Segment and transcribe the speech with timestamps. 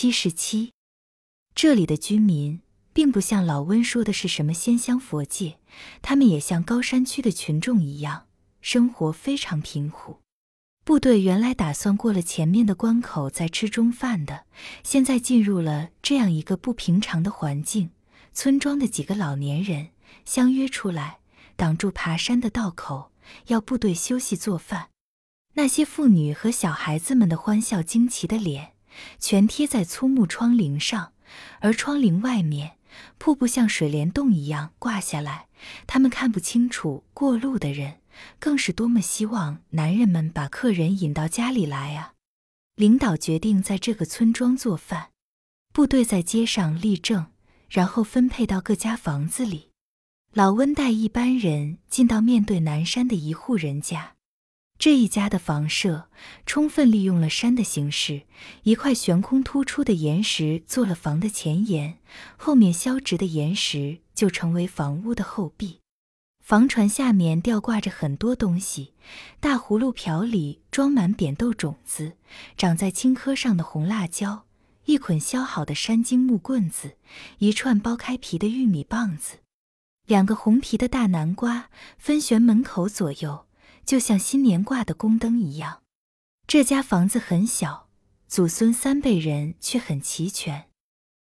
[0.00, 0.70] 七十七。
[1.56, 2.60] 这里的居民
[2.92, 5.58] 并不像老温说的是什么仙乡佛界，
[6.02, 8.28] 他们也像高山区的群众一样，
[8.60, 10.20] 生活非常贫苦。
[10.84, 14.44] 部队原来打算过了前面的关口再吃中饭的，
[14.84, 17.90] 现在进入了这样一个不平常的环境。
[18.32, 19.88] 村庄的几个老年人
[20.24, 21.18] 相约出来，
[21.56, 23.10] 挡住爬山的道口，
[23.48, 24.90] 要部队休息做饭。
[25.54, 28.74] 那些妇女和小孩子们的欢笑惊奇的脸，
[29.18, 31.12] 全贴在粗木窗棂上，
[31.60, 32.76] 而窗棂外面，
[33.18, 35.48] 瀑布像水帘洞一样挂下来，
[35.86, 38.00] 他们看不清楚过路的人。
[38.40, 42.14] 更是多么希望男人们把客人引到家里来啊！
[42.74, 45.10] 领导决定在这个村庄做饭，
[45.72, 47.26] 部队在街上立正，
[47.68, 49.70] 然后分配到各家房子里。
[50.32, 54.16] 老温带一班人进到面对南山的一户人家，
[54.78, 56.08] 这一家的房舍
[56.46, 58.22] 充分利用了山的形势，
[58.62, 61.98] 一块悬空突出的岩石做了房的前沿，
[62.36, 65.80] 后面削直的岩石就成为房屋的后壁。
[66.40, 68.94] 房船下面吊挂着很多东西，
[69.40, 72.12] 大葫芦瓢里装满扁豆种子，
[72.56, 74.44] 长在青稞上的红辣椒，
[74.84, 76.96] 一捆削好的山精木棍子，
[77.38, 79.38] 一串剥开皮的玉米棒子，
[80.06, 83.44] 两个红皮的大南瓜分悬门口左右，
[83.88, 85.80] 就像新年挂的宫灯一样。
[86.46, 87.88] 这家房子很小，
[88.26, 90.66] 祖孙三辈人却很齐全。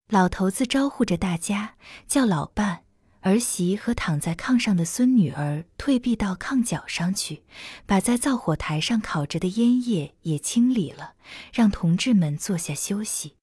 [0.08, 1.74] 老头子招呼着大家，
[2.08, 2.84] 叫老伴。
[3.20, 7.42] 儿媳和躺在炕上的孙女儿退避到炕角上去，
[7.84, 11.16] 把在灶火台上烤着的烟叶也清理了，
[11.52, 13.34] 让同志们坐下休息。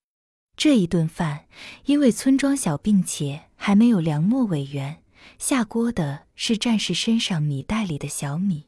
[0.57, 1.45] 这一顿饭，
[1.85, 5.03] 因为村庄小，并且还没有粮秣委员，
[5.37, 8.65] 下锅的是战士身上米袋里的小米。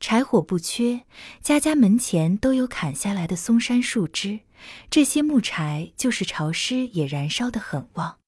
[0.00, 1.04] 柴火不缺，
[1.42, 4.40] 家家门前都有砍下来的松杉树枝，
[4.88, 8.18] 这些木柴就是潮湿也燃烧得很旺。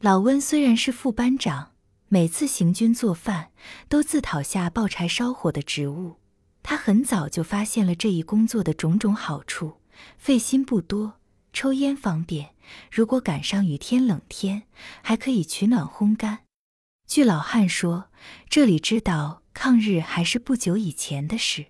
[0.00, 1.72] 老温虽然是副班长，
[2.08, 3.50] 每次行军做饭
[3.88, 6.16] 都自讨下抱柴烧火的职务。
[6.62, 9.80] 他很早就发现了这一工作的种种好处：
[10.18, 11.14] 费心不多，
[11.52, 12.50] 抽烟方便。
[12.90, 14.64] 如果赶上雨天冷天，
[15.00, 16.40] 还可以取暖烘干。
[17.06, 18.10] 据老汉说，
[18.50, 21.66] 这里知道抗日还是不久以前的事，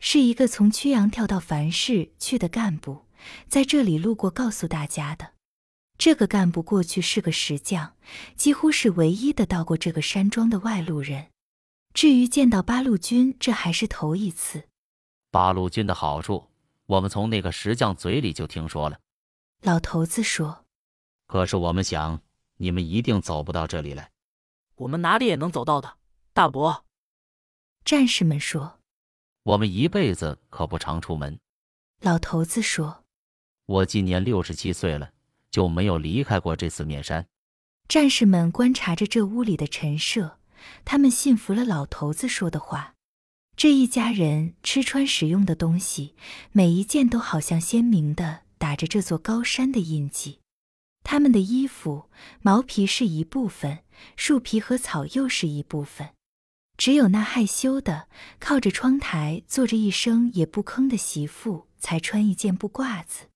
[0.00, 3.06] 是一个从曲阳跳到樊市去的干部，
[3.48, 5.34] 在这里路过告诉大家的。
[5.96, 7.94] 这个干部过去是个石匠，
[8.34, 11.28] 几乎是唯一的到过这个山庄的外路人。
[11.94, 14.64] 至于见到八路军，这还是头一次。
[15.30, 16.50] 八路军的好处，
[16.86, 18.98] 我们从那个石匠嘴里就听说了。
[19.62, 20.64] 老头子说
[21.28, 22.20] ：“可是我们想，
[22.56, 24.10] 你们一定走不到这里来。
[24.76, 25.96] 我们哪里也能走到的，
[26.32, 26.84] 大伯。”
[27.84, 28.80] 战士们说
[29.44, 31.38] ：“我们一辈子可不常出门。”
[32.00, 33.04] 老头子说
[33.66, 35.10] ：“我今年六十七岁了。”
[35.54, 37.28] 就没有离开过这四面山。
[37.86, 40.40] 战士们观察着这屋里的陈设，
[40.84, 42.96] 他们信服了老头子说的话。
[43.56, 46.16] 这一家人吃穿使用的东西，
[46.50, 50.40] 每一件都好像鲜明的打着这座高山的印记。
[51.04, 52.10] 他们的衣服，
[52.42, 53.80] 毛皮是一部分，
[54.16, 56.08] 树皮和草又是一部分。
[56.76, 58.08] 只有那害羞的
[58.40, 63.26] 靠着窗台坐着一声也不吭的媳妇，才穿一件布褂子。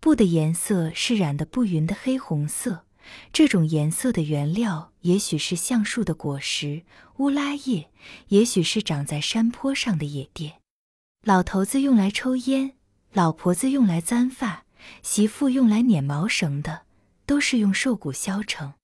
[0.00, 2.86] 布的颜色是染得不匀的黑红色，
[3.32, 6.82] 这种颜色的原料也许是橡树的果实
[7.18, 7.88] 乌拉叶，
[8.28, 10.54] 也许是长在山坡上的野甸。
[11.22, 12.72] 老头子用来抽烟，
[13.12, 14.64] 老婆子用来簪发，
[15.02, 16.82] 媳妇用来捻毛绳的，
[17.26, 18.74] 都是用兽骨削成。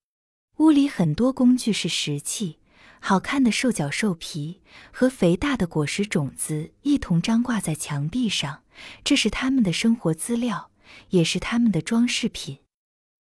[0.57, 2.59] 屋里很多工具是石器，
[3.01, 4.61] 好看的兽脚、兽皮
[4.93, 8.63] 和肥大的果实种子一同张挂在墙壁上，
[9.05, 10.71] 这是他们的生活资料。
[11.11, 12.61] 也是他们的装饰品。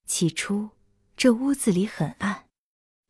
[0.06, 0.70] 起初，
[1.18, 2.44] 这屋子里很暗，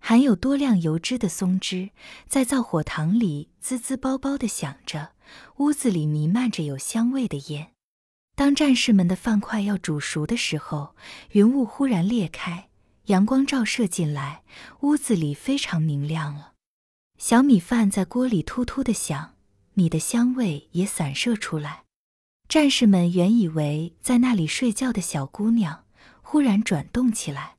[0.01, 1.91] 含有多量油脂的松枝
[2.27, 5.13] 在灶火塘里滋滋包包的响着，
[5.59, 7.71] 屋子里弥漫着有香味的烟。
[8.39, 10.95] 当战士们的饭快要煮熟的时候，
[11.33, 12.69] 云雾忽然裂开，
[13.07, 14.45] 阳光照射进来，
[14.83, 16.53] 屋子里非常明亮了。
[17.19, 19.35] 小米饭在锅里突突的响，
[19.75, 21.83] 米的香味也散射出来。
[22.49, 25.85] 战士们原以为在那里睡觉的小姑娘，
[26.23, 27.57] 忽然转动起来。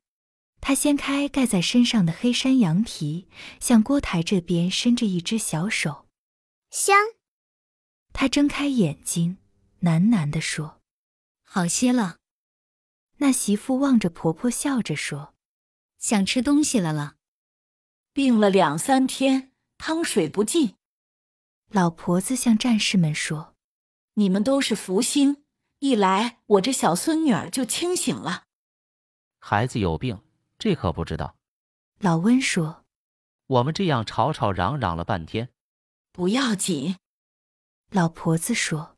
[0.61, 3.27] 她掀开盖在身上的黑山羊皮，
[3.59, 6.05] 向锅台这边伸着一只小手。
[6.71, 6.95] 香。
[8.13, 9.37] 她睁开眼睛，
[9.81, 10.78] 喃喃地说
[11.49, 12.19] ：“好些了。”
[13.17, 15.33] 那媳妇望着婆婆，笑着说
[15.97, 17.15] ：“想吃东西了了。”
[18.13, 20.75] 病了两三天，汤水不进。
[21.69, 23.55] 老婆子向战士们说。
[24.15, 25.45] 你们都是福星，
[25.79, 28.47] 一来我这小孙女儿就清醒了。
[29.39, 30.21] 孩子有病，
[30.57, 31.37] 这可不知道。
[31.99, 32.83] 老温说
[33.47, 35.53] ：“我们这样吵吵嚷嚷了半天，
[36.11, 36.97] 不要紧。”
[37.91, 38.97] 老婆子说：“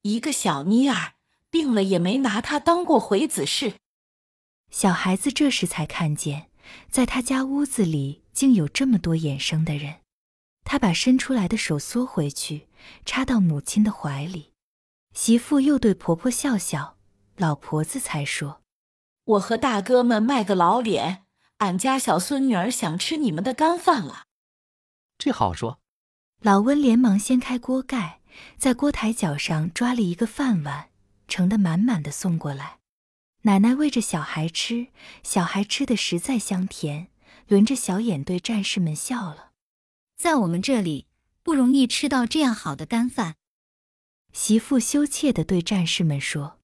[0.00, 1.13] 一个小妮儿
[1.54, 3.74] 病了，也没拿他当过回子事。”
[4.72, 6.50] 小孩子这时才看见，
[6.90, 10.00] 在他家屋子里竟有这么多衍生的人。
[10.64, 12.66] 他把伸出来的手缩回去，
[13.06, 14.50] 插到母亲的怀里。
[15.14, 16.96] 媳妇又对婆婆笑笑，
[17.36, 18.60] 老婆子才说
[19.24, 21.22] ：“我和大哥们卖个老脸，
[21.58, 24.24] 俺家小孙女儿想吃你们的干饭了。”
[25.16, 25.78] 这好说。
[26.40, 28.20] 老温连忙掀开锅盖，
[28.58, 30.90] 在锅台角上抓了一个饭碗，
[31.28, 32.80] 盛得满满的送过来。
[33.42, 34.88] 奶奶喂着小孩吃，
[35.22, 37.08] 小孩吃的实在香甜，
[37.46, 39.52] 轮着小眼对战士们笑了。
[40.16, 41.06] 在我们这里
[41.42, 43.36] 不容易吃到这样好的干饭。
[44.32, 46.58] 媳妇羞怯地对战士们说：“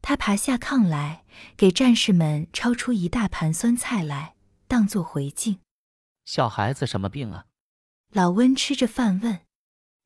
[0.00, 1.24] 她爬下炕来，
[1.56, 4.34] 给战士们抄出一大盘酸菜来，
[4.66, 5.60] 当做回敬。”
[6.24, 7.46] 小孩子什么病啊？
[8.10, 9.40] 老温吃着饭问。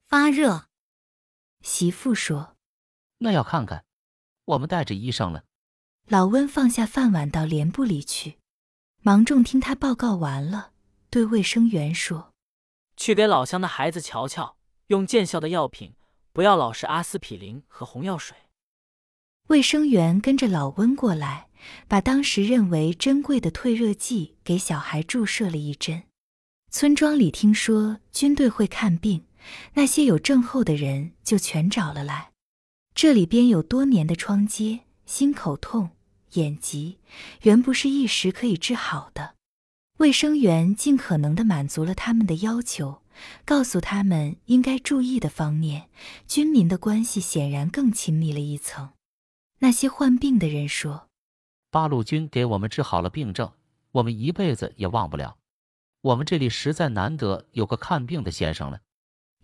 [0.06, 0.68] 发热。
[1.62, 2.56] 媳妇说
[3.18, 3.84] ：“那要看看，
[4.48, 5.44] 我们带着衣裳了。”
[6.08, 8.38] 老温放下饭碗到帘布里去。
[9.02, 10.72] 芒种听他报告完了，
[11.08, 12.32] 对卫生员说。
[12.96, 14.56] 去给老乡的孩子瞧瞧，
[14.88, 15.94] 用见效的药品，
[16.32, 18.36] 不要老是阿司匹林和红药水。
[19.48, 21.48] 卫生员跟着老温过来，
[21.86, 26.02] 把当时认为珍贵的退热剂给小孩注射了一针。
[26.70, 29.24] 村庄里听说军队会看病，
[29.74, 32.32] 那些有症候的人就全找了来。
[33.00, 35.90] 这里边有多年的疮疖、心口痛、
[36.32, 36.98] 眼疾，
[37.42, 39.36] 原不是一时可以治好的。
[39.98, 43.02] 卫生员尽可能的满足了他们的要求，
[43.44, 45.88] 告诉他们应该注意的方面。
[46.26, 48.90] 军民的关系显然更亲密了一层。
[49.60, 51.06] 那些患病的人说
[51.70, 53.52] ：“八路军给我们治好了病症，
[53.92, 55.36] 我们一辈子也忘不了。
[56.00, 58.80] 我们这里实在难得有个看病的先生了。”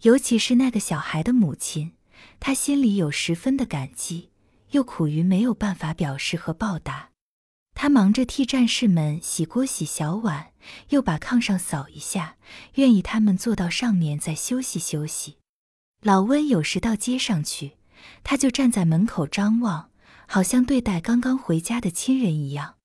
[0.03, 1.93] 尤其是那个小孩的母亲，
[2.41, 4.31] 他心里有十分的感激，
[4.71, 7.11] 又苦于没有办法表示和报答。
[7.75, 10.53] 他忙着替战士们洗锅、洗小碗，
[10.91, 12.37] 又把炕上扫一下，
[12.75, 15.39] 愿意他们坐到上面再休息休息。
[16.01, 17.73] 老温有时到街上去，
[18.23, 19.91] 他就站在门口张望，
[20.27, 22.77] 好像对待刚刚回家的亲人一样。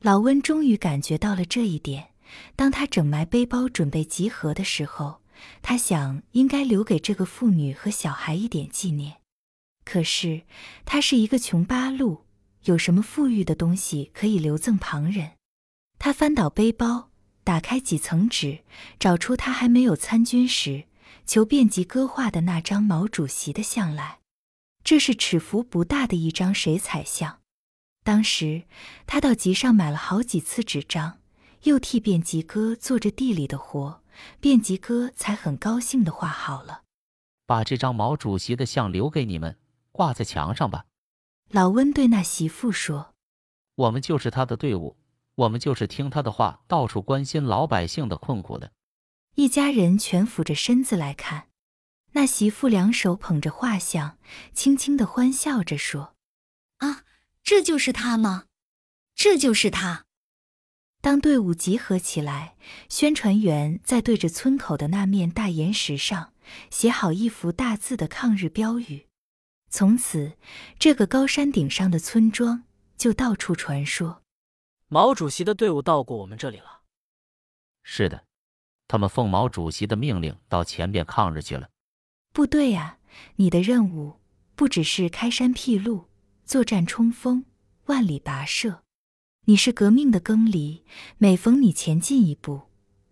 [0.00, 2.08] 老温终于感觉到了这一点。
[2.56, 5.20] 当他整埋背包准备集合的时候，
[5.62, 9.18] 他想应该留给这个妇女和小孩一点纪念。
[9.84, 10.42] 可是
[10.84, 12.24] 他是一个穷八路。
[12.64, 15.32] 有什么富裕的东西可以留赠旁人？
[15.98, 17.10] 他翻倒背包，
[17.44, 18.60] 打开几层纸，
[18.98, 20.84] 找出他还没有参军时
[21.26, 24.20] 求便吉哥画的那张毛主席的像来。
[24.82, 27.40] 这是尺幅不大的一张水彩像。
[28.02, 28.62] 当时
[29.06, 31.18] 他到集上买了好几次纸张，
[31.64, 34.02] 又替便吉哥做着地里的活，
[34.40, 36.82] 便吉哥才很高兴地画好了。
[37.46, 39.58] 把这张毛主席的像留给你们，
[39.92, 40.86] 挂在墙上吧。
[41.50, 43.14] 老温对那媳妇说
[43.76, 44.96] ：“我们就是他的队伍，
[45.34, 48.72] 我们就是听他的话，到处关心老百姓的困苦的。”
[49.36, 51.48] 一家人全俯着身子来看，
[52.12, 54.16] 那媳妇两手捧着画像，
[54.52, 56.14] 轻轻地欢笑着说
[56.78, 57.04] ：“啊，
[57.42, 58.44] 这就是他吗？
[59.14, 60.06] 这就是他。”
[61.04, 62.56] 当队伍集合起来，
[62.88, 66.32] 宣传员在对着村口的那面大岩石上
[66.70, 69.06] 写好一幅大字的抗日标语。
[69.68, 70.38] 从此，
[70.78, 72.64] 这个高山顶上的村庄
[72.96, 74.22] 就到处传说，
[74.88, 76.80] 毛主席的队伍到过我们这里了。
[77.82, 78.24] 是的，
[78.88, 81.68] 他们奉毛主席的命令到前边抗日去了。
[82.32, 82.96] 部队呀，
[83.36, 84.20] 你的任务
[84.54, 86.06] 不只是开山辟路、
[86.46, 87.44] 作战冲锋、
[87.84, 88.83] 万里跋涉，
[89.46, 90.82] 你是革命的耕犁。
[91.18, 92.62] 每逢你前进一步，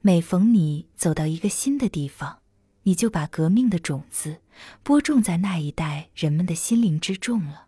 [0.01, 2.39] 每逢你走到一个新的地方。
[2.85, 4.39] 你就把革命的种子
[4.83, 7.67] 播种在那一代人们的心灵之中了。